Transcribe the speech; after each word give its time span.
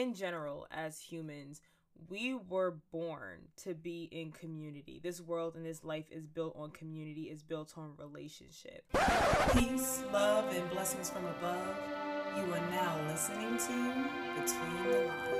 in 0.00 0.14
general, 0.14 0.66
as 0.70 0.98
humans, 0.98 1.60
we 2.08 2.34
were 2.48 2.76
born 2.90 3.40
to 3.64 3.74
be 3.74 4.08
in 4.10 4.32
community. 4.32 4.98
This 5.02 5.20
world 5.20 5.54
and 5.54 5.66
this 5.66 5.84
life 5.84 6.06
is 6.10 6.26
built 6.26 6.56
on 6.56 6.70
community, 6.70 7.24
is 7.24 7.42
built 7.42 7.74
on 7.76 7.92
relationship. 7.98 8.84
Peace, 9.52 10.02
love, 10.10 10.50
and 10.56 10.70
blessings 10.70 11.10
from 11.10 11.26
above. 11.26 11.76
You 12.36 12.44
are 12.54 12.70
now 12.70 12.96
listening 13.08 13.58
to 13.58 14.40
Between 14.40 14.90
the 14.90 15.06
Lines. 15.06 15.39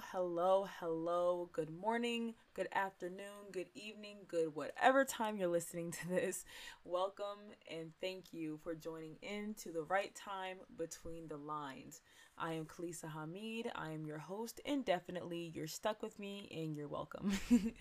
Hello, 0.00 0.66
hello. 0.80 1.50
Good 1.52 1.68
morning, 1.68 2.34
good 2.54 2.68
afternoon, 2.72 3.50
good 3.50 3.66
evening, 3.74 4.18
good 4.26 4.54
whatever 4.54 5.04
time 5.04 5.36
you're 5.36 5.48
listening 5.48 5.90
to 5.92 6.08
this. 6.08 6.44
Welcome 6.84 7.38
and 7.70 7.92
thank 8.00 8.32
you 8.32 8.58
for 8.62 8.74
joining 8.74 9.16
in 9.20 9.54
to 9.62 9.70
the 9.70 9.82
right 9.82 10.14
time 10.14 10.58
between 10.78 11.28
the 11.28 11.36
lines. 11.36 12.00
I 12.38 12.54
am 12.54 12.64
Khalisah 12.64 13.12
Hameed. 13.12 13.70
I 13.74 13.90
am 13.90 14.06
your 14.06 14.18
host, 14.18 14.60
and 14.64 14.84
definitely 14.84 15.52
you're 15.54 15.66
stuck 15.66 16.02
with 16.02 16.18
me 16.18 16.48
and 16.54 16.74
you're 16.74 16.88
welcome. 16.88 17.32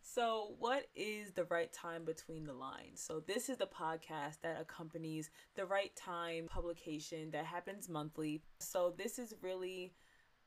So, 0.00 0.54
what 0.58 0.86
is 0.94 1.32
the 1.32 1.44
right 1.44 1.70
time 1.70 2.04
between 2.04 2.46
the 2.46 2.54
lines? 2.54 3.00
So, 3.00 3.20
this 3.20 3.50
is 3.50 3.58
the 3.58 3.66
podcast 3.66 4.40
that 4.42 4.58
accompanies 4.58 5.28
the 5.54 5.66
right 5.66 5.94
time 5.96 6.46
publication 6.46 7.30
that 7.32 7.44
happens 7.44 7.90
monthly. 7.90 8.40
So, 8.58 8.94
this 8.96 9.18
is 9.18 9.34
really 9.42 9.92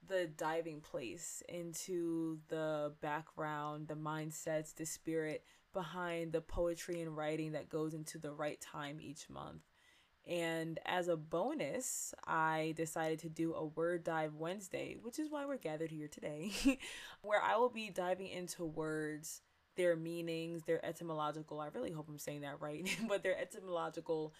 the 0.07 0.27
diving 0.37 0.81
place 0.81 1.43
into 1.47 2.39
the 2.49 2.93
background, 3.01 3.87
the 3.87 3.95
mindsets, 3.95 4.75
the 4.75 4.85
spirit 4.85 5.43
behind 5.73 6.33
the 6.33 6.41
poetry 6.41 7.01
and 7.01 7.15
writing 7.15 7.53
that 7.53 7.69
goes 7.69 7.93
into 7.93 8.17
the 8.17 8.31
right 8.31 8.59
time 8.59 8.99
each 9.01 9.29
month. 9.29 9.61
And 10.27 10.79
as 10.85 11.07
a 11.07 11.17
bonus, 11.17 12.13
I 12.27 12.73
decided 12.77 13.19
to 13.19 13.29
do 13.29 13.53
a 13.53 13.65
word 13.65 14.03
dive 14.03 14.35
Wednesday, 14.35 14.97
which 15.01 15.17
is 15.17 15.31
why 15.31 15.45
we're 15.45 15.57
gathered 15.57 15.91
here 15.91 16.07
today, 16.07 16.51
where 17.21 17.41
I 17.41 17.57
will 17.57 17.69
be 17.69 17.89
diving 17.89 18.27
into 18.27 18.63
words, 18.63 19.41
their 19.75 19.95
meanings, 19.95 20.63
their 20.63 20.83
etymological, 20.85 21.59
I 21.59 21.69
really 21.73 21.91
hope 21.91 22.07
I'm 22.07 22.19
saying 22.19 22.41
that 22.41 22.61
right, 22.61 22.87
but 23.07 23.23
their 23.23 23.39
etymological 23.39 24.33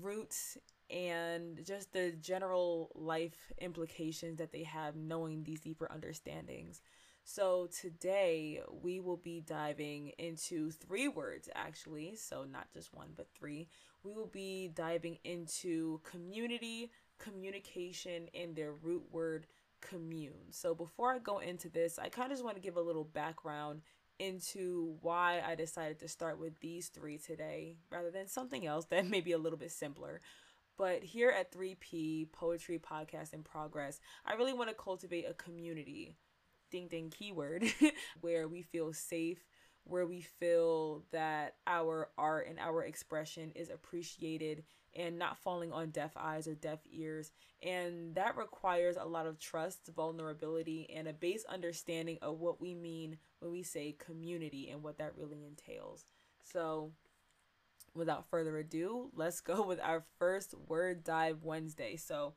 roots 0.00 0.56
and 0.90 1.60
just 1.64 1.92
the 1.92 2.12
general 2.20 2.90
life 2.94 3.52
implications 3.60 4.38
that 4.38 4.52
they 4.52 4.62
have 4.62 4.94
knowing 4.96 5.42
these 5.42 5.60
deeper 5.60 5.88
understandings. 5.90 6.80
So, 7.24 7.68
today 7.80 8.60
we 8.82 8.98
will 8.98 9.16
be 9.16 9.40
diving 9.40 10.08
into 10.18 10.72
three 10.72 11.06
words 11.06 11.48
actually, 11.54 12.16
so 12.16 12.44
not 12.44 12.72
just 12.72 12.92
one, 12.92 13.10
but 13.16 13.28
three. 13.38 13.68
We 14.02 14.12
will 14.12 14.26
be 14.26 14.68
diving 14.74 15.18
into 15.22 16.00
community, 16.02 16.90
communication, 17.18 18.26
and 18.34 18.56
their 18.56 18.72
root 18.72 19.04
word 19.12 19.46
commune. 19.80 20.50
So, 20.50 20.74
before 20.74 21.12
I 21.12 21.20
go 21.20 21.38
into 21.38 21.68
this, 21.68 21.96
I 21.96 22.08
kind 22.08 22.32
of 22.32 22.38
just 22.38 22.44
want 22.44 22.56
to 22.56 22.62
give 22.62 22.76
a 22.76 22.80
little 22.82 23.04
background 23.04 23.82
into 24.18 24.96
why 25.00 25.42
I 25.46 25.54
decided 25.54 25.98
to 26.00 26.08
start 26.08 26.38
with 26.38 26.60
these 26.60 26.88
three 26.88 27.18
today 27.18 27.76
rather 27.90 28.10
than 28.10 28.28
something 28.28 28.66
else 28.66 28.86
that 28.86 29.06
may 29.10 29.20
be 29.20 29.32
a 29.32 29.38
little 29.38 29.58
bit 29.58 29.72
simpler. 29.72 30.20
But 30.78 31.02
here 31.02 31.30
at 31.30 31.52
3P 31.52 32.32
Poetry 32.32 32.78
Podcast 32.78 33.34
in 33.34 33.42
Progress, 33.42 34.00
I 34.24 34.34
really 34.34 34.54
want 34.54 34.70
to 34.70 34.74
cultivate 34.74 35.26
a 35.28 35.34
community, 35.34 36.16
ding 36.70 36.88
ding 36.88 37.10
keyword, 37.10 37.64
where 38.20 38.48
we 38.48 38.62
feel 38.62 38.92
safe, 38.92 39.44
where 39.84 40.06
we 40.06 40.20
feel 40.20 41.02
that 41.12 41.56
our 41.66 42.08
art 42.16 42.46
and 42.48 42.58
our 42.58 42.84
expression 42.84 43.52
is 43.54 43.68
appreciated 43.68 44.64
and 44.94 45.18
not 45.18 45.38
falling 45.38 45.72
on 45.72 45.90
deaf 45.90 46.12
eyes 46.16 46.46
or 46.46 46.54
deaf 46.54 46.80
ears. 46.90 47.32
And 47.62 48.14
that 48.14 48.36
requires 48.36 48.96
a 48.96 49.06
lot 49.06 49.26
of 49.26 49.38
trust, 49.38 49.90
vulnerability, 49.94 50.88
and 50.94 51.08
a 51.08 51.12
base 51.12 51.44
understanding 51.48 52.18
of 52.22 52.38
what 52.38 52.60
we 52.60 52.74
mean 52.74 53.18
when 53.40 53.52
we 53.52 53.62
say 53.62 53.96
community 53.98 54.68
and 54.70 54.82
what 54.82 54.98
that 54.98 55.16
really 55.16 55.44
entails. 55.44 56.04
So, 56.44 56.92
without 57.94 58.28
further 58.28 58.56
ado, 58.58 59.10
let's 59.14 59.40
go 59.40 59.62
with 59.66 59.80
our 59.80 60.04
first 60.18 60.54
word 60.68 61.04
dive 61.04 61.42
Wednesday. 61.42 61.96
So, 61.96 62.34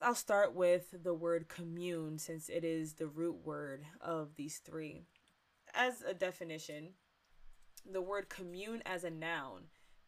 I'll 0.00 0.14
start 0.14 0.54
with 0.54 1.02
the 1.02 1.14
word 1.14 1.48
commune 1.48 2.18
since 2.18 2.48
it 2.48 2.62
is 2.62 2.94
the 2.94 3.08
root 3.08 3.44
word 3.44 3.84
of 4.00 4.36
these 4.36 4.58
three. 4.58 5.02
As 5.78 6.02
a 6.02 6.12
definition, 6.12 6.88
the 7.88 8.02
word 8.02 8.28
commune 8.28 8.82
as 8.84 9.04
a 9.04 9.10
noun 9.10 9.62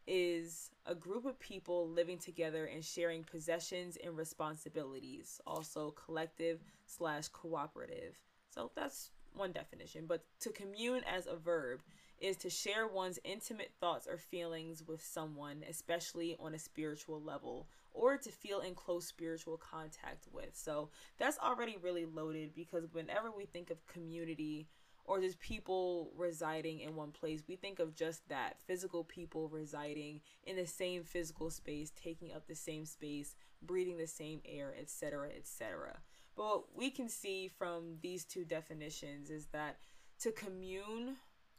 is 0.05 0.73
a 0.85 0.97
group 0.97 1.25
of 1.25 1.39
people 1.39 1.89
living 1.89 2.19
together 2.19 2.65
and 2.65 2.85
sharing 2.85 3.23
possessions 3.23 3.97
and 4.03 4.17
responsibilities, 4.17 5.41
also 5.47 5.93
collective 5.93 6.59
slash 6.87 7.29
cooperative. 7.29 8.19
So 8.53 8.73
that's 8.75 9.13
one 9.33 9.53
definition. 9.53 10.07
But 10.09 10.25
to 10.41 10.51
commune 10.51 11.03
as 11.05 11.29
a 11.29 11.37
verb 11.37 11.83
is 12.19 12.37
to 12.39 12.51
share 12.51 12.89
one's 12.89 13.21
intimate 13.23 13.71
thoughts 13.81 14.09
or 14.09 14.19
feelings 14.19 14.83
with 14.85 15.05
someone, 15.05 15.63
especially 15.71 16.37
on 16.41 16.55
a 16.55 16.59
spiritual 16.59 17.23
level, 17.23 17.69
or 17.93 18.17
to 18.17 18.31
feel 18.33 18.59
in 18.59 18.75
close 18.75 19.07
spiritual 19.07 19.57
contact 19.57 20.27
with. 20.33 20.51
So 20.53 20.91
that's 21.17 21.39
already 21.39 21.77
really 21.81 22.07
loaded 22.07 22.57
because 22.57 22.93
whenever 22.93 23.31
we 23.31 23.47
think 23.47 23.71
of 23.71 23.87
community 23.87 24.67
or 25.11 25.21
just 25.21 25.41
people 25.41 26.13
residing 26.17 26.79
in 26.79 26.95
one 26.95 27.11
place, 27.11 27.43
we 27.49 27.57
think 27.57 27.81
of 27.81 27.97
just 27.97 28.29
that 28.29 28.55
physical 28.65 29.03
people 29.03 29.49
residing 29.49 30.21
in 30.45 30.55
the 30.55 30.65
same 30.65 31.03
physical 31.03 31.51
space, 31.51 31.91
taking 32.01 32.33
up 32.33 32.47
the 32.47 32.55
same 32.55 32.87
space, 32.87 33.35
breathing 33.61 33.99
the 33.99 34.07
same 34.07 34.41
air, 34.45 34.73
etc., 34.81 35.31
etc. 35.37 35.99
But 36.37 36.45
what 36.45 36.65
we 36.77 36.91
can 36.91 37.09
see 37.09 37.49
from 37.49 37.97
these 38.01 38.25
two 38.25 38.45
definitions 38.45 39.31
is 39.31 39.47
that 39.47 39.79
to 40.21 40.31
commune 40.31 41.17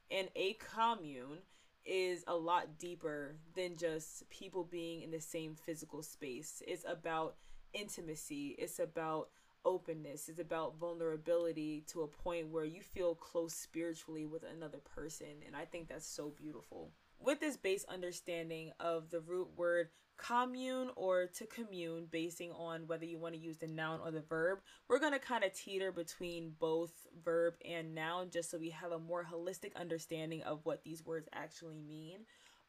and 0.09 0.29
a 0.37 0.53
commune 0.53 1.39
is 1.83 2.23
a 2.27 2.35
lot 2.35 2.79
deeper 2.79 3.35
than 3.53 3.75
just 3.75 4.29
people 4.29 4.63
being 4.63 5.01
in 5.01 5.11
the 5.11 5.19
same 5.19 5.55
physical 5.55 6.01
space. 6.03 6.63
It's 6.65 6.85
about 6.87 7.35
intimacy, 7.73 8.55
it's 8.57 8.79
about 8.79 9.27
openness, 9.65 10.29
it's 10.29 10.39
about 10.39 10.77
vulnerability 10.77 11.83
to 11.87 12.01
a 12.01 12.07
point 12.07 12.49
where 12.49 12.65
you 12.65 12.81
feel 12.81 13.15
close 13.15 13.53
spiritually 13.53 14.25
with 14.25 14.43
another 14.43 14.79
person. 14.79 15.43
And 15.45 15.55
I 15.55 15.65
think 15.65 15.89
that's 15.89 16.07
so 16.07 16.33
beautiful. 16.35 16.91
With 17.19 17.39
this 17.39 17.57
base 17.57 17.85
understanding 17.87 18.71
of 18.79 19.09
the 19.11 19.19
root 19.19 19.49
word 19.55 19.89
commune 20.21 20.89
or 20.95 21.25
to 21.25 21.45
commune, 21.47 22.07
basing 22.11 22.51
on 22.51 22.85
whether 22.87 23.05
you 23.05 23.17
want 23.17 23.33
to 23.33 23.41
use 23.41 23.57
the 23.57 23.67
noun 23.67 23.99
or 24.03 24.11
the 24.11 24.21
verb. 24.21 24.59
We're 24.87 24.99
going 24.99 25.13
to 25.13 25.19
kind 25.19 25.43
of 25.43 25.53
teeter 25.53 25.91
between 25.91 26.53
both 26.59 26.91
verb 27.23 27.55
and 27.67 27.95
noun 27.95 28.29
just 28.31 28.51
so 28.51 28.59
we 28.59 28.69
have 28.69 28.91
a 28.91 28.99
more 28.99 29.25
holistic 29.25 29.75
understanding 29.75 30.43
of 30.43 30.59
what 30.63 30.83
these 30.83 31.03
words 31.05 31.27
actually 31.33 31.79
mean. 31.79 32.19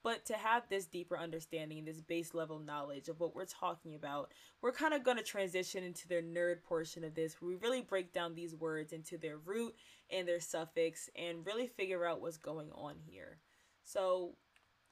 But 0.02 0.24
to 0.26 0.34
have 0.34 0.68
this 0.68 0.86
deeper 0.86 1.16
understanding, 1.16 1.84
this 1.84 2.00
base 2.00 2.34
level 2.34 2.58
knowledge 2.58 3.08
of 3.08 3.20
what 3.20 3.34
we're 3.34 3.44
talking 3.44 3.94
about, 3.94 4.32
we're 4.60 4.72
kind 4.72 4.94
of 4.94 5.04
going 5.04 5.16
to 5.16 5.22
transition 5.22 5.84
into 5.84 6.08
the 6.08 6.16
nerd 6.16 6.62
portion 6.64 7.04
of 7.04 7.14
this. 7.14 7.36
Where 7.40 7.50
we 7.50 7.56
really 7.56 7.82
break 7.82 8.12
down 8.12 8.34
these 8.34 8.54
words 8.54 8.92
into 8.92 9.16
their 9.16 9.38
root 9.38 9.74
and 10.10 10.26
their 10.26 10.40
suffix 10.40 11.08
and 11.14 11.46
really 11.46 11.68
figure 11.68 12.04
out 12.04 12.20
what's 12.20 12.36
going 12.36 12.70
on 12.72 12.96
here. 12.98 13.38
So, 13.84 14.36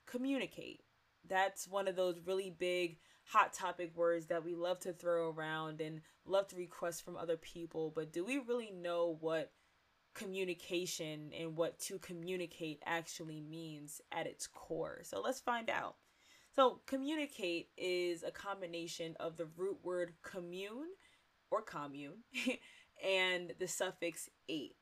communicate 0.06 0.82
that's 1.28 1.68
one 1.68 1.88
of 1.88 1.96
those 1.96 2.20
really 2.26 2.50
big 2.50 2.98
hot 3.24 3.52
topic 3.52 3.92
words 3.94 4.26
that 4.26 4.44
we 4.44 4.54
love 4.54 4.80
to 4.80 4.92
throw 4.92 5.30
around 5.30 5.80
and 5.80 6.00
love 6.24 6.48
to 6.48 6.56
request 6.56 7.04
from 7.04 7.16
other 7.16 7.36
people 7.36 7.92
but 7.94 8.12
do 8.12 8.24
we 8.24 8.38
really 8.38 8.70
know 8.70 9.16
what 9.20 9.52
communication 10.14 11.30
and 11.38 11.56
what 11.56 11.78
to 11.78 11.98
communicate 11.98 12.82
actually 12.84 13.40
means 13.40 14.00
at 14.12 14.26
its 14.26 14.46
core 14.46 15.00
so 15.02 15.20
let's 15.20 15.40
find 15.40 15.70
out 15.70 15.96
so 16.54 16.80
communicate 16.86 17.68
is 17.76 18.22
a 18.22 18.30
combination 18.30 19.16
of 19.20 19.36
the 19.36 19.46
root 19.56 19.78
word 19.82 20.12
commune 20.22 20.88
or 21.50 21.62
commune 21.62 22.24
and 23.04 23.52
the 23.58 23.68
suffix 23.68 24.28
ate 24.48 24.76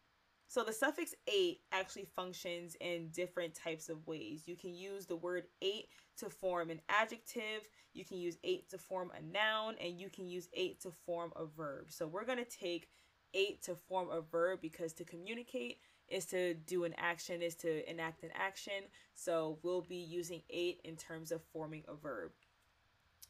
so 0.50 0.64
the 0.64 0.72
suffix 0.72 1.14
ate 1.26 1.60
actually 1.72 2.06
functions 2.16 2.74
in 2.80 3.10
different 3.10 3.54
types 3.54 3.90
of 3.90 4.06
ways. 4.06 4.44
You 4.46 4.56
can 4.56 4.74
use 4.74 5.04
the 5.04 5.14
word 5.14 5.44
ate 5.60 5.88
to 6.16 6.30
form 6.30 6.70
an 6.70 6.80
adjective, 6.88 7.68
you 7.92 8.04
can 8.06 8.16
use 8.16 8.38
ate 8.42 8.70
to 8.70 8.78
form 8.78 9.12
a 9.14 9.20
noun, 9.22 9.74
and 9.78 10.00
you 10.00 10.08
can 10.08 10.26
use 10.26 10.48
ate 10.54 10.80
to 10.80 10.90
form 11.04 11.32
a 11.36 11.44
verb. 11.44 11.90
So 11.90 12.06
we're 12.06 12.24
going 12.24 12.38
to 12.38 12.46
take 12.46 12.88
ate 13.34 13.62
to 13.62 13.74
form 13.74 14.08
a 14.10 14.20
verb 14.20 14.60
because 14.60 14.92
to 14.94 15.04
communicate 15.04 15.78
is 16.08 16.24
to 16.26 16.54
do 16.54 16.84
an 16.84 16.94
action, 16.96 17.42
is 17.42 17.54
to 17.56 17.88
enact 17.90 18.22
an 18.22 18.30
action. 18.34 18.84
So 19.14 19.58
we'll 19.62 19.82
be 19.82 19.96
using 19.96 20.42
ate 20.50 20.80
in 20.84 20.96
terms 20.96 21.32
of 21.32 21.42
forming 21.52 21.84
a 21.88 21.94
verb. 21.94 22.32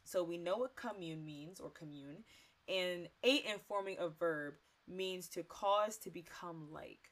So 0.04 0.22
we 0.22 0.38
know 0.38 0.58
what 0.58 0.76
commune 0.76 1.24
means 1.24 1.60
or 1.60 1.70
commune. 1.70 2.24
And 2.68 3.08
ate 3.22 3.44
in 3.44 3.58
forming 3.66 3.96
a 3.98 4.08
verb 4.08 4.54
means 4.86 5.28
to 5.28 5.42
cause 5.42 5.96
to 5.98 6.10
become 6.10 6.68
like. 6.72 7.10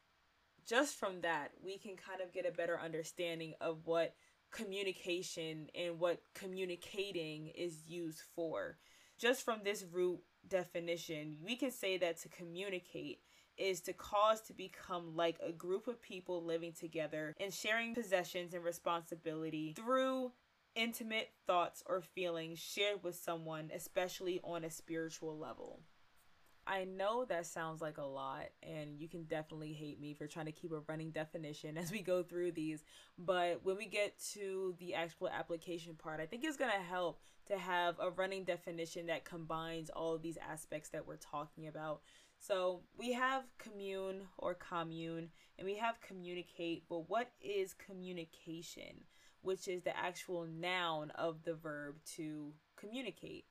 Just 0.67 0.97
from 0.97 1.21
that, 1.21 1.53
we 1.65 1.79
can 1.79 1.97
kind 1.97 2.21
of 2.21 2.32
get 2.32 2.47
a 2.47 2.56
better 2.56 2.79
understanding 2.81 3.55
of 3.61 3.79
what 3.85 4.15
communication 4.50 5.69
and 5.75 5.99
what 5.99 6.21
communicating 6.35 7.49
is 7.49 7.82
used 7.87 8.23
for. 8.35 8.77
Just 9.19 9.45
from 9.45 9.61
this 9.65 9.85
root 9.91 10.21
definition, 10.49 11.39
we 11.43 11.57
can 11.57 11.71
say 11.71 11.97
that 11.99 12.19
to 12.21 12.29
communicate 12.29 13.21
is 13.57 13.81
to 13.81 13.93
cause 13.95 14.43
to 14.43 14.53
become 14.53 15.17
like 15.17 15.39
a 15.47 15.53
group 15.53 15.89
of 15.89 16.03
people 16.03 16.45
living 16.45 16.73
together 16.73 17.35
and 17.41 17.53
sharing 17.53 17.95
possessions 17.95 18.53
and 18.53 18.63
responsibility 18.63 19.73
through 19.75 20.33
intimate 20.75 21.31
thoughts 21.47 21.83
or 21.87 22.03
feelings 22.03 22.59
shared 22.59 23.03
with 23.03 23.17
someone, 23.17 23.71
especially 23.75 24.41
on 24.45 24.65
a 24.65 24.71
spiritual 24.71 25.39
level. 25.39 25.81
I 26.69 26.85
know 26.85 27.25
that 27.27 27.47
sounds 27.47 27.81
like 27.81 27.99
a 27.99 28.05
lot, 28.05 28.47
and 28.63 28.99
you 28.99 29.09
can 29.09 29.23
definitely 29.25 29.73
hate 29.73 30.01
me 30.01 30.15
for 30.15 30.27
trying 30.27 30.47
to 30.47 30.53
keep 30.53 30.73
a 30.73 30.81
running 30.89 31.11
definition 31.11 31.79
as 31.79 31.93
we 31.93 32.01
go 32.01 32.23
through 32.23 32.53
these. 32.53 32.83
But 33.19 33.61
when 33.63 33.77
we 33.77 33.87
get 33.87 34.19
to 34.33 34.75
the 34.79 34.95
actual 34.95 35.29
application 35.29 35.95
part, 35.95 36.21
I 36.21 36.27
think 36.27 36.45
it's 36.45 36.57
going 36.57 36.73
to 36.73 36.79
help 36.79 37.21
to 37.47 37.57
have 37.57 37.97
a 38.01 38.11
running 38.11 38.43
definition 38.45 39.07
that 39.07 39.25
combines 39.25 39.91
all 39.91 40.15
of 40.15 40.23
these 40.23 40.39
aspects 40.39 40.89
that 40.89 41.07
we're 41.07 41.17
talking 41.17 41.69
about. 41.69 42.01
So 42.41 42.81
we 42.99 43.13
have 43.13 43.45
commune 43.59 44.23
or 44.37 44.55
commune, 44.55 45.31
and 45.59 45.67
we 45.67 45.77
have 45.77 46.01
communicate, 46.01 46.85
but 46.89 47.09
what 47.09 47.31
is 47.41 47.75
communication? 47.75 49.05
Which 49.43 49.69
is 49.69 49.83
the 49.83 49.97
actual 49.97 50.45
noun 50.45 51.13
of 51.13 51.45
the 51.45 51.55
verb 51.55 51.97
to 52.17 52.53
communicate 52.77 53.45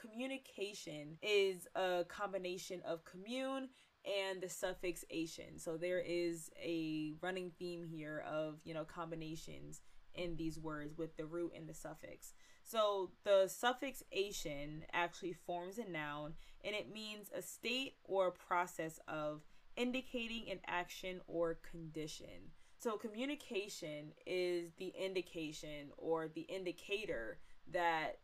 communication 0.00 1.18
is 1.22 1.66
a 1.74 2.04
combination 2.08 2.80
of 2.86 3.04
commune 3.04 3.68
and 4.04 4.40
the 4.40 4.48
suffix 4.48 5.04
ation. 5.10 5.58
So 5.58 5.76
there 5.76 6.00
is 6.00 6.50
a 6.62 7.12
running 7.20 7.52
theme 7.58 7.84
here 7.84 8.24
of, 8.26 8.60
you 8.64 8.72
know, 8.72 8.84
combinations 8.84 9.82
in 10.14 10.36
these 10.36 10.58
words 10.58 10.96
with 10.96 11.16
the 11.16 11.26
root 11.26 11.52
and 11.56 11.68
the 11.68 11.74
suffix. 11.74 12.32
So 12.64 13.10
the 13.24 13.48
suffix 13.48 14.02
ation 14.12 14.84
actually 14.92 15.32
forms 15.32 15.78
a 15.78 15.88
noun 15.88 16.34
and 16.64 16.74
it 16.74 16.92
means 16.92 17.30
a 17.36 17.42
state 17.42 17.94
or 18.04 18.28
a 18.28 18.32
process 18.32 18.98
of 19.08 19.42
indicating 19.76 20.50
an 20.50 20.60
action 20.66 21.20
or 21.26 21.58
condition. 21.70 22.52
So 22.78 22.96
communication 22.96 24.12
is 24.26 24.72
the 24.78 24.92
indication 24.98 25.90
or 25.98 26.28
the 26.28 26.42
indicator 26.42 27.38
that 27.72 28.18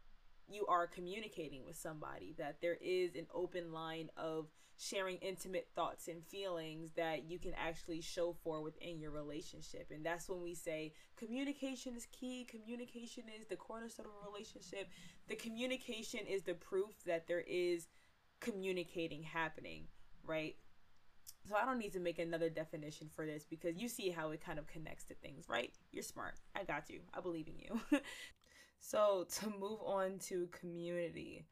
you 0.48 0.66
are 0.66 0.86
communicating 0.86 1.64
with 1.64 1.76
somebody, 1.76 2.34
that 2.38 2.60
there 2.60 2.78
is 2.80 3.14
an 3.14 3.26
open 3.34 3.72
line 3.72 4.10
of 4.16 4.46
sharing 4.78 5.16
intimate 5.18 5.68
thoughts 5.74 6.08
and 6.08 6.22
feelings 6.24 6.90
that 6.96 7.30
you 7.30 7.38
can 7.38 7.52
actually 7.56 8.00
show 8.00 8.36
for 8.44 8.60
within 8.60 9.00
your 9.00 9.10
relationship. 9.10 9.90
And 9.90 10.04
that's 10.04 10.28
when 10.28 10.42
we 10.42 10.54
say 10.54 10.92
communication 11.16 11.96
is 11.96 12.06
key, 12.12 12.46
communication 12.48 13.24
is 13.38 13.46
the 13.46 13.56
cornerstone 13.56 14.06
of 14.06 14.12
a 14.22 14.30
relationship. 14.30 14.88
The 15.28 15.36
communication 15.36 16.20
is 16.28 16.42
the 16.42 16.54
proof 16.54 16.92
that 17.06 17.26
there 17.26 17.44
is 17.46 17.88
communicating 18.40 19.22
happening, 19.22 19.84
right? 20.24 20.56
So 21.48 21.54
I 21.54 21.64
don't 21.64 21.78
need 21.78 21.92
to 21.92 22.00
make 22.00 22.18
another 22.18 22.50
definition 22.50 23.08
for 23.14 23.24
this 23.24 23.46
because 23.48 23.76
you 23.76 23.88
see 23.88 24.10
how 24.10 24.30
it 24.30 24.44
kind 24.44 24.58
of 24.58 24.66
connects 24.66 25.04
to 25.04 25.14
things, 25.14 25.48
right? 25.48 25.72
You're 25.92 26.02
smart. 26.02 26.34
I 26.54 26.64
got 26.64 26.90
you. 26.90 27.00
I 27.14 27.20
believe 27.20 27.46
in 27.46 27.58
you. 27.58 28.00
So 28.86 29.26
to 29.40 29.50
move 29.58 29.80
on 29.84 30.18
to 30.28 30.48
community, 30.52 31.44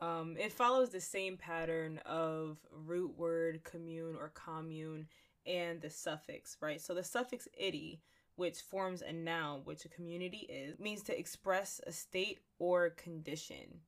um, 0.00 0.36
it 0.38 0.52
follows 0.52 0.90
the 0.90 1.00
same 1.00 1.36
pattern 1.36 1.98
of 2.06 2.58
root 2.72 3.16
word 3.16 3.62
commune 3.64 4.16
or 4.18 4.32
commune 4.34 5.06
and 5.46 5.80
the 5.80 5.90
suffix, 5.90 6.56
right? 6.60 6.80
So 6.80 6.94
the 6.94 7.04
suffix 7.04 7.48
ity, 7.56 8.00
which 8.36 8.60
forms 8.60 9.02
a 9.02 9.12
noun, 9.12 9.60
which 9.64 9.84
a 9.84 9.88
community 9.88 10.46
is, 10.48 10.78
means 10.78 11.02
to 11.04 11.18
express 11.18 11.80
a 11.86 11.92
state 11.92 12.40
or 12.58 12.90
condition. 12.90 13.80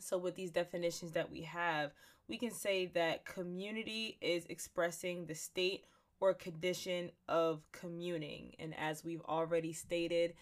So 0.00 0.18
with 0.18 0.34
these 0.34 0.50
definitions 0.50 1.12
that 1.12 1.30
we 1.30 1.42
have, 1.42 1.92
we 2.28 2.36
can 2.36 2.50
say 2.50 2.86
that 2.86 3.24
community 3.24 4.18
is 4.20 4.46
expressing 4.46 5.26
the 5.26 5.34
state 5.34 5.84
or 6.20 6.34
condition 6.34 7.10
of 7.28 7.62
communing. 7.72 8.54
And 8.58 8.74
as 8.78 9.04
we've 9.04 9.22
already 9.22 9.72
stated, 9.72 10.34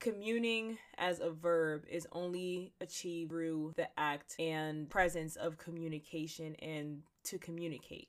communing 0.00 0.78
as 0.96 1.20
a 1.20 1.30
verb 1.30 1.84
is 1.90 2.06
only 2.12 2.72
achieved 2.80 3.30
through 3.30 3.74
the 3.76 3.88
act 3.98 4.36
and 4.38 4.88
presence 4.88 5.36
of 5.36 5.58
communication 5.58 6.54
and 6.56 7.02
to 7.24 7.38
communicate 7.38 8.08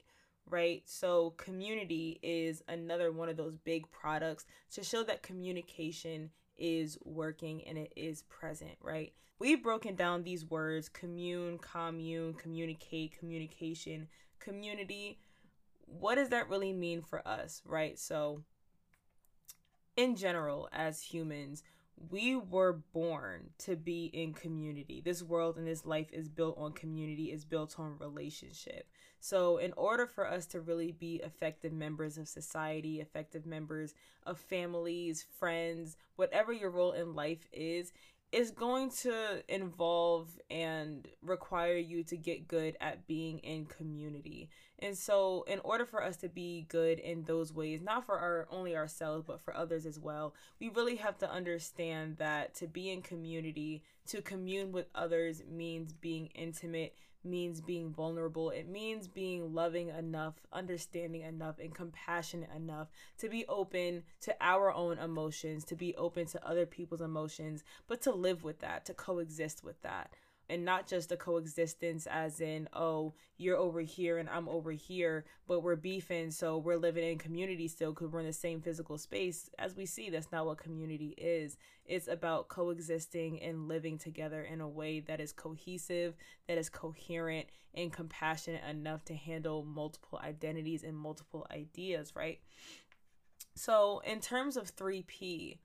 right? 0.50 0.82
So, 0.86 1.32
community 1.38 2.20
is 2.24 2.64
another 2.68 3.12
one 3.12 3.30
of 3.30 3.38
those 3.38 3.56
big 3.56 3.90
products 3.92 4.46
to 4.72 4.84
show 4.84 5.04
that 5.04 5.22
communication 5.22 6.32
is 6.58 6.98
working 7.04 7.64
and 7.66 7.78
it 7.78 7.94
is 7.96 8.24
present, 8.24 8.74
right? 8.82 9.14
We've 9.38 9.64
broken 9.64 9.96
down 9.96 10.24
these 10.24 10.46
words 10.46 10.90
commune, 10.90 11.60
commune, 11.60 12.34
communicate, 12.34 13.18
communication, 13.18 14.08
community. 14.40 15.20
What 15.86 16.16
does 16.16 16.30
that 16.30 16.50
really 16.50 16.74
mean 16.74 17.02
for 17.02 17.26
us, 17.28 17.62
right? 17.66 17.98
So, 17.98 18.42
in 19.96 20.16
general, 20.16 20.70
as 20.72 21.02
humans, 21.02 21.64
we 22.10 22.36
were 22.36 22.74
born 22.94 23.50
to 23.60 23.76
be 23.76 24.06
in 24.06 24.34
community. 24.34 25.02
This 25.04 25.22
world 25.22 25.58
and 25.58 25.68
this 25.68 25.86
life 25.86 26.08
is 26.12 26.30
built 26.30 26.58
on 26.58 26.72
community, 26.74 27.32
is 27.32 27.44
built 27.44 27.76
on 27.78 27.98
relationship. 28.00 28.88
So, 29.20 29.58
in 29.58 29.74
order 29.74 30.06
for 30.06 30.26
us 30.26 30.46
to 30.48 30.62
really 30.62 30.92
be 30.94 31.16
effective 31.18 31.74
members 31.74 32.18
of 32.18 32.28
society, 32.28 33.02
effective 33.02 33.46
members 33.46 33.94
of 34.26 34.40
families, 34.40 35.26
friends, 35.40 35.98
whatever 36.16 36.54
your 36.54 36.70
role 36.70 36.94
in 36.94 37.16
life 37.16 37.46
is, 37.52 37.92
is 38.32 38.52
going 38.52 38.92
to 38.92 39.44
involve 39.48 40.28
and 40.52 41.08
require 41.24 41.78
you 41.78 42.04
to 42.04 42.16
get 42.16 42.48
good 42.48 42.78
at 42.80 43.08
being 43.08 43.40
in 43.40 43.66
community. 43.66 44.50
And 44.78 44.96
so 44.98 45.44
in 45.48 45.60
order 45.64 45.86
for 45.86 46.04
us 46.04 46.16
to 46.18 46.30
be 46.30 46.66
good 46.70 47.00
in 47.00 47.24
those 47.24 47.52
ways, 47.54 47.82
not 47.82 48.06
for 48.06 48.18
our 48.18 48.48
only 48.52 48.76
ourselves 48.76 49.26
but 49.26 49.42
for 49.42 49.56
others 49.56 49.86
as 49.86 50.00
well, 50.00 50.36
we 50.60 50.70
really 50.70 50.98
have 50.98 51.18
to 51.20 51.32
understand 51.32 52.18
that 52.18 52.54
to 52.56 52.68
be 52.68 52.92
in 52.92 53.02
community, 53.02 53.84
to 54.10 54.22
commune 54.22 54.72
with 54.72 54.88
others 54.96 55.44
means 55.50 55.94
being 55.94 56.28
intimate, 56.36 56.96
means 57.24 57.62
being 57.62 57.92
vulnerable. 57.92 58.50
It 58.50 58.68
means 58.68 59.08
being 59.08 59.54
loving 59.54 59.90
enough, 59.90 60.36
understanding 60.52 61.22
enough, 61.22 61.60
and 61.60 61.74
compassionate 61.74 62.50
enough 62.56 62.88
to 63.20 63.30
be 63.30 63.46
open 63.48 64.04
to 64.22 64.36
our 64.42 64.74
own 64.74 64.98
emotions, 64.98 65.64
to 65.66 65.76
be 65.76 65.96
open 65.96 66.26
to 66.28 66.48
other 66.48 66.66
people's 66.66 67.02
emotions, 67.02 67.64
but 67.88 68.02
to 68.02 68.12
live 68.12 68.44
with 68.44 68.60
that, 68.60 68.86
to 68.86 68.94
coexist 68.94 69.64
with 69.64 69.82
that 69.84 70.14
and 70.50 70.66
not 70.66 70.88
just 70.88 71.12
a 71.12 71.18
coexistence 71.18 72.08
as 72.08 72.42
in 72.42 72.68
oh 72.74 73.14
you're 73.38 73.58
over 73.58 73.82
here 73.82 74.18
and 74.18 74.30
i'm 74.30 74.50
over 74.50 74.72
here 74.72 75.26
but 75.48 75.62
we're 75.62 75.76
beefing 75.76 76.32
so 76.32 76.58
we're 76.58 76.78
living 76.78 77.04
in 77.04 77.18
community 77.18 77.68
still 77.68 77.94
because 77.94 78.10
we're 78.10 78.20
in 78.20 78.26
the 78.26 78.34
same 78.34 78.62
physical 78.62 78.98
space. 78.98 79.50
As 79.58 79.76
we 79.76 79.86
see 79.86 80.10
that's 80.10 80.32
not 80.32 80.46
what 80.46 80.58
community 80.58 81.14
is. 81.18 81.58
It's 81.86 82.08
about 82.08 82.48
coexisting 82.48 83.42
and 83.42 83.68
living 83.68 83.98
together 83.98 84.44
in 84.44 84.62
a 84.62 84.68
way 84.68 85.00
that 85.02 85.20
is 85.20 85.32
cohesive 85.32 86.16
that 86.48 86.58
is 86.58 86.70
coherent 86.70 87.48
and 87.74 87.92
compassionate 87.92 88.64
enough 88.70 89.04
to 89.06 89.16
handle 89.16 89.64
multiple 89.64 90.20
identities 90.24 90.84
and 90.84 90.98
multiple 90.98 91.48
ideas 91.52 92.14
right? 92.16 92.40
So 93.56 94.02
in 94.06 94.20
terms 94.20 94.56
of 94.56 94.76
3p 94.76 95.58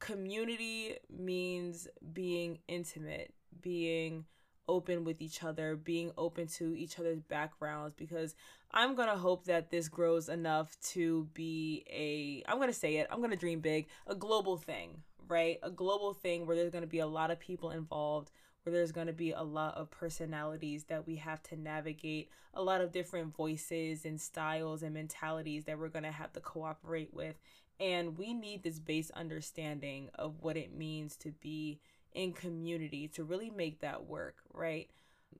community 0.00 0.96
means 1.10 1.88
being 2.12 2.58
intimate 2.68 3.32
being 3.60 4.24
open 4.68 5.04
with 5.04 5.20
each 5.20 5.42
other, 5.42 5.76
being 5.76 6.12
open 6.16 6.46
to 6.46 6.74
each 6.74 6.98
other's 6.98 7.20
backgrounds 7.20 7.94
because 7.96 8.34
I'm 8.70 8.94
going 8.94 9.08
to 9.08 9.16
hope 9.16 9.44
that 9.44 9.70
this 9.70 9.88
grows 9.88 10.28
enough 10.28 10.76
to 10.92 11.28
be 11.34 11.84
a 11.90 12.42
I'm 12.50 12.58
going 12.58 12.68
to 12.68 12.74
say 12.74 12.96
it, 12.96 13.08
I'm 13.10 13.18
going 13.18 13.30
to 13.30 13.36
dream 13.36 13.60
big, 13.60 13.88
a 14.06 14.14
global 14.14 14.56
thing, 14.56 15.02
right? 15.28 15.58
A 15.62 15.70
global 15.70 16.14
thing 16.14 16.46
where 16.46 16.56
there's 16.56 16.70
going 16.70 16.82
to 16.84 16.88
be 16.88 17.00
a 17.00 17.06
lot 17.06 17.30
of 17.30 17.38
people 17.38 17.70
involved, 17.70 18.30
where 18.64 18.72
there's 18.72 18.92
going 18.92 19.06
to 19.06 19.12
be 19.12 19.32
a 19.32 19.42
lot 19.42 19.76
of 19.76 19.90
personalities 19.90 20.84
that 20.84 21.06
we 21.06 21.16
have 21.16 21.42
to 21.44 21.56
navigate, 21.56 22.30
a 22.54 22.62
lot 22.62 22.80
of 22.80 22.92
different 22.92 23.36
voices 23.36 24.04
and 24.04 24.20
styles 24.20 24.82
and 24.82 24.94
mentalities 24.94 25.64
that 25.64 25.78
we're 25.78 25.88
going 25.88 26.04
to 26.04 26.10
have 26.10 26.32
to 26.32 26.40
cooperate 26.40 27.12
with. 27.12 27.36
And 27.78 28.16
we 28.16 28.32
need 28.32 28.62
this 28.62 28.78
base 28.78 29.10
understanding 29.10 30.08
of 30.14 30.40
what 30.40 30.56
it 30.56 30.74
means 30.74 31.16
to 31.16 31.30
be 31.30 31.80
in 32.12 32.32
community 32.32 33.08
to 33.08 33.24
really 33.24 33.50
make 33.50 33.80
that 33.80 34.06
work, 34.06 34.36
right? 34.52 34.88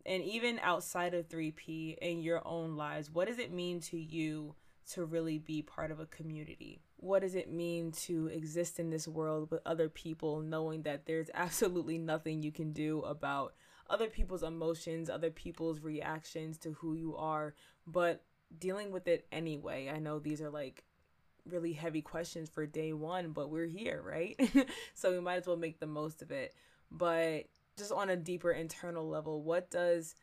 And 0.04 0.22
even 0.22 0.58
outside 0.62 1.14
of 1.14 1.28
3P 1.28 1.96
in 1.98 2.20
your 2.20 2.46
own 2.46 2.76
lives, 2.76 3.10
what 3.10 3.28
does 3.28 3.38
it 3.38 3.52
mean 3.52 3.80
to 3.82 3.96
you 3.96 4.54
to 4.92 5.04
really 5.04 5.38
be 5.38 5.62
part 5.62 5.90
of 5.90 6.00
a 6.00 6.06
community? 6.06 6.82
What 7.04 7.20
does 7.20 7.34
it 7.34 7.52
mean 7.52 7.92
to 7.92 8.28
exist 8.28 8.80
in 8.80 8.88
this 8.88 9.06
world 9.06 9.50
with 9.50 9.60
other 9.66 9.90
people, 9.90 10.40
knowing 10.40 10.82
that 10.82 11.04
there's 11.04 11.28
absolutely 11.34 11.98
nothing 11.98 12.42
you 12.42 12.50
can 12.50 12.72
do 12.72 13.00
about 13.02 13.54
other 13.90 14.08
people's 14.08 14.42
emotions, 14.42 15.10
other 15.10 15.30
people's 15.30 15.80
reactions 15.80 16.56
to 16.56 16.72
who 16.72 16.94
you 16.94 17.14
are, 17.14 17.54
but 17.86 18.24
dealing 18.58 18.90
with 18.90 19.06
it 19.06 19.26
anyway. 19.30 19.92
I 19.94 19.98
know 19.98 20.18
these 20.18 20.40
are 20.40 20.48
like 20.48 20.84
really 21.44 21.74
heavy 21.74 22.00
questions 22.00 22.48
for 22.48 22.64
day 22.64 22.94
one, 22.94 23.32
but 23.32 23.50
we're 23.50 23.66
here, 23.66 24.02
right? 24.02 24.40
so 24.94 25.12
we 25.12 25.20
might 25.20 25.36
as 25.36 25.46
well 25.46 25.58
make 25.58 25.80
the 25.80 25.86
most 25.86 26.22
of 26.22 26.30
it. 26.30 26.54
But 26.90 27.44
just 27.76 27.92
on 27.92 28.08
a 28.08 28.16
deeper 28.16 28.50
internal 28.50 29.06
level, 29.06 29.42
what 29.42 29.70
does 29.70 30.14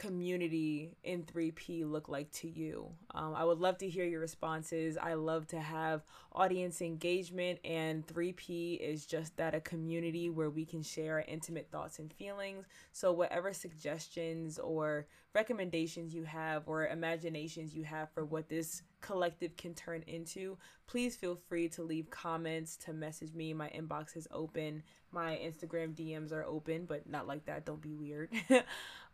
community 0.00 0.96
in 1.04 1.24
3P 1.24 1.88
look 1.88 2.08
like 2.08 2.30
to 2.32 2.48
you? 2.48 2.90
Um, 3.10 3.34
I 3.34 3.44
would 3.44 3.58
love 3.58 3.76
to 3.78 3.88
hear 3.88 4.06
your 4.06 4.20
responses. 4.20 4.96
I 4.96 5.12
love 5.12 5.46
to 5.48 5.60
have 5.60 6.02
audience 6.32 6.80
engagement, 6.80 7.58
and 7.66 8.06
3P 8.06 8.80
is 8.80 9.04
just 9.04 9.36
that 9.36 9.54
a 9.54 9.60
community 9.60 10.30
where 10.30 10.48
we 10.48 10.64
can 10.64 10.82
share 10.82 11.16
our 11.16 11.24
intimate 11.28 11.68
thoughts 11.70 11.98
and 11.98 12.10
feelings. 12.14 12.64
So, 12.92 13.12
whatever 13.12 13.52
suggestions 13.52 14.58
or 14.58 15.06
recommendations 15.34 16.14
you 16.14 16.24
have, 16.24 16.62
or 16.66 16.86
imaginations 16.86 17.74
you 17.74 17.84
have 17.84 18.10
for 18.14 18.24
what 18.24 18.48
this 18.48 18.82
collective 19.02 19.54
can 19.58 19.74
turn 19.74 20.02
into, 20.06 20.56
please 20.86 21.14
feel 21.14 21.38
free 21.46 21.68
to 21.68 21.82
leave 21.82 22.08
comments, 22.08 22.74
to 22.78 22.94
message 22.94 23.34
me. 23.34 23.52
My 23.52 23.68
inbox 23.68 24.16
is 24.16 24.26
open. 24.30 24.82
My 25.12 25.38
Instagram 25.44 25.94
DMs 25.94 26.32
are 26.32 26.44
open, 26.44 26.86
but 26.86 27.06
not 27.06 27.26
like 27.26 27.44
that. 27.44 27.66
Don't 27.66 27.82
be 27.82 27.92
weird. 27.92 28.30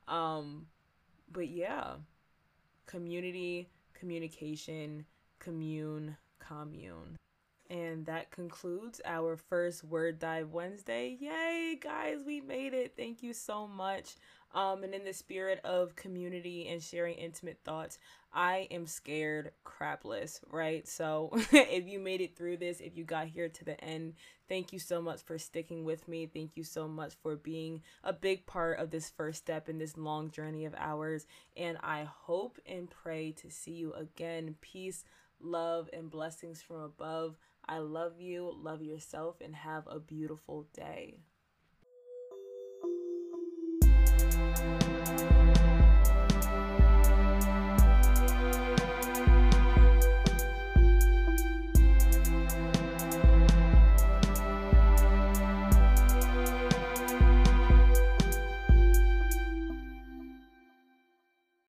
um, 0.09 0.66
but 1.30 1.49
yeah, 1.49 1.95
community, 2.87 3.68
communication, 3.95 5.04
commune, 5.38 6.16
commune. 6.38 7.16
And 7.68 8.06
that 8.06 8.30
concludes 8.30 9.00
our 9.04 9.37
first 9.37 9.83
Word 9.83 10.21
Dive 10.21 10.52
Wednesday. 10.52 11.16
Yay, 11.21 11.78
guys, 11.80 12.18
we 12.25 12.40
made 12.40 12.75
it. 12.75 12.95
Thank 12.97 13.23
you 13.25 13.33
so 13.33 13.66
much. 13.66 14.14
Um, 14.55 14.85
and 14.85 14.95
in 14.95 15.05
the 15.05 15.12
spirit 15.12 15.61
of 15.65 15.97
community 15.97 16.67
and 16.69 16.83
sharing 16.83 17.15
intimate 17.17 17.59
thoughts, 17.65 17.99
I 18.33 18.69
am 18.71 18.87
scared 18.87 19.53
crapless, 19.65 20.41
right? 20.50 20.87
So 20.87 21.31
if 21.53 21.87
you 21.87 21.99
made 21.99 22.21
it 22.21 22.37
through 22.37 22.59
this, 22.59 22.81
if 22.81 22.97
you 22.97 23.05
got 23.05 23.26
here 23.26 23.49
to 23.49 23.65
the 23.65 23.79
end, 23.83 24.15
thank 24.49 24.73
you 24.73 24.79
so 24.79 25.03
much 25.03 25.23
for 25.23 25.38
sticking 25.38 25.85
with 25.85 26.07
me. 26.09 26.26
Thank 26.26 26.57
you 26.57 26.65
so 26.65 26.87
much 26.87 27.15
for 27.23 27.37
being 27.37 27.83
a 28.05 28.12
big 28.12 28.47
part 28.47 28.79
of 28.79 28.91
this 28.91 29.11
first 29.11 29.38
step 29.38 29.69
in 29.69 29.79
this 29.79 29.97
long 29.97 30.31
journey 30.31 30.65
of 30.65 30.75
ours. 30.79 31.26
And 31.57 31.79
I 31.83 32.05
hope 32.05 32.59
and 32.67 32.91
pray 32.91 33.33
to 33.33 33.50
see 33.50 33.73
you 33.73 33.93
again. 33.95 34.57
Peace, 34.61 35.05
love, 35.41 35.91
and 35.93 36.11
blessings 36.11 36.62
from 36.62 36.83
above. 36.83 37.37
I 37.69 37.79
love 37.79 38.21
you, 38.21 38.53
love 38.57 38.83
yourself, 38.83 39.37
and 39.41 39.55
have 39.57 39.87
a 39.88 39.99
beautiful 39.99 40.67
day. 40.73 41.19
Thank 44.57 44.87
you. 44.87 44.96